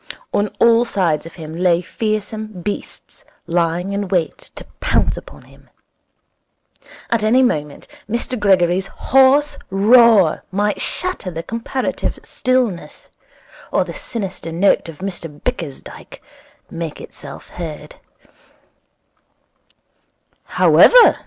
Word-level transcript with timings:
On 0.33 0.47
all 0.59 0.83
sides 0.83 1.27
of 1.27 1.35
him 1.35 1.55
lay 1.55 1.79
fearsome 1.79 2.47
beasts, 2.63 3.23
lying 3.45 3.93
in 3.93 4.07
wait 4.07 4.49
to 4.55 4.65
pounce 4.79 5.15
upon 5.15 5.43
him. 5.43 5.69
At 7.11 7.21
any 7.21 7.43
moment 7.43 7.87
Mr 8.09 8.39
Gregory's 8.39 8.87
hoarse 8.87 9.59
roar 9.69 10.43
might 10.49 10.81
shatter 10.81 11.29
the 11.29 11.43
comparative 11.43 12.17
stillness, 12.23 13.09
or 13.71 13.83
the 13.83 13.93
sinister 13.93 14.51
note 14.51 14.89
of 14.89 15.01
Mr 15.05 15.29
Bickersdyke 15.39 16.19
make 16.71 16.99
itself 16.99 17.49
heard. 17.49 17.97